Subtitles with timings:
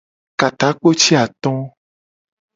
[0.39, 1.53] Ka takpo ci ato.